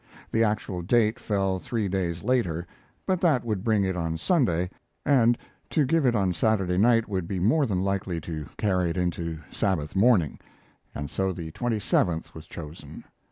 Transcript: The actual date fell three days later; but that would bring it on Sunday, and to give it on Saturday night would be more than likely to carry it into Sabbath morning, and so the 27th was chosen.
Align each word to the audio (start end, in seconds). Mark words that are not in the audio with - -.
The 0.31 0.43
actual 0.43 0.81
date 0.81 1.19
fell 1.19 1.59
three 1.59 1.87
days 1.87 2.23
later; 2.23 2.65
but 3.05 3.21
that 3.21 3.45
would 3.45 3.63
bring 3.63 3.83
it 3.83 3.95
on 3.95 4.17
Sunday, 4.17 4.71
and 5.05 5.37
to 5.69 5.85
give 5.85 6.07
it 6.07 6.15
on 6.15 6.33
Saturday 6.33 6.79
night 6.79 7.07
would 7.07 7.27
be 7.27 7.37
more 7.37 7.67
than 7.67 7.83
likely 7.83 8.19
to 8.21 8.47
carry 8.57 8.89
it 8.89 8.97
into 8.97 9.37
Sabbath 9.51 9.95
morning, 9.95 10.39
and 10.95 11.11
so 11.11 11.31
the 11.31 11.51
27th 11.51 12.33
was 12.33 12.47
chosen. 12.47 13.03